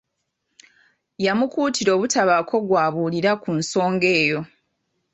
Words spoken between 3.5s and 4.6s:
nsonga eyo.